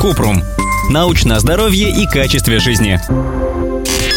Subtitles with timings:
[0.00, 0.42] Купрум.
[0.90, 3.00] Научное здоровье и качестве жизни.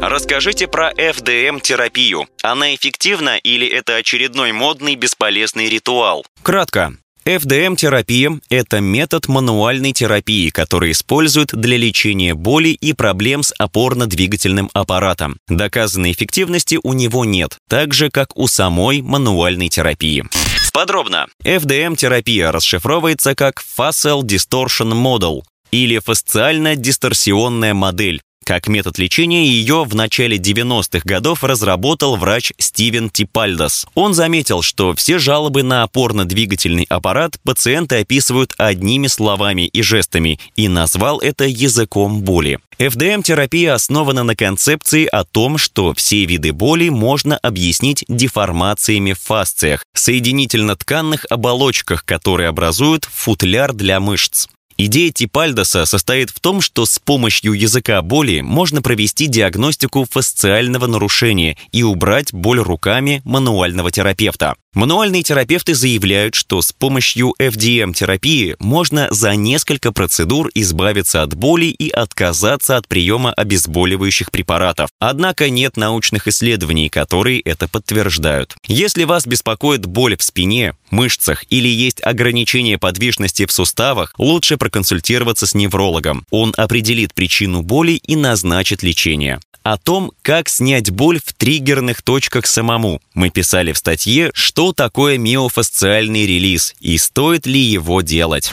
[0.00, 2.26] Расскажите про FDM-терапию.
[2.42, 6.24] Она эффективна или это очередной модный бесполезный ритуал?
[6.42, 6.94] Кратко.
[7.26, 15.38] FDM-терапия– это метод мануальной терапии, который используют для лечения боли и проблем с опорно-двигательным аппаратом.
[15.46, 20.24] Доказанной эффективности у него нет, так же, как у самой мануальной терапии.
[20.72, 21.26] Подробно.
[21.44, 28.20] FDM-терапия расшифровывается как Facial Distortion Model или фасциально-дисторсионная модель,
[28.50, 33.86] как метод лечения ее в начале 90-х годов разработал врач Стивен Типальдос.
[33.94, 40.66] Он заметил, что все жалобы на опорно-двигательный аппарат пациенты описывают одними словами и жестами и
[40.66, 42.58] назвал это языком боли.
[42.80, 49.84] FDM-терапия основана на концепции о том, что все виды боли можно объяснить деформациями в фасциях,
[49.94, 54.48] соединительно-тканных оболочках, которые образуют футляр для мышц.
[54.82, 61.58] Идея Типальдоса состоит в том, что с помощью языка боли можно провести диагностику фасциального нарушения
[61.70, 64.54] и убрать боль руками мануального терапевта.
[64.72, 71.90] Мануальные терапевты заявляют, что с помощью FDM-терапии можно за несколько процедур избавиться от боли и
[71.90, 74.88] отказаться от приема обезболивающих препаратов.
[75.00, 78.54] Однако нет научных исследований, которые это подтверждают.
[78.68, 85.48] Если вас беспокоит боль в спине, мышцах или есть ограничение подвижности в суставах, лучше проконсультироваться
[85.48, 86.24] с неврологом.
[86.30, 92.46] Он определит причину боли и назначит лечение о том, как снять боль в триггерных точках
[92.46, 93.00] самому.
[93.14, 98.52] Мы писали в статье, что такое миофасциальный релиз и стоит ли его делать.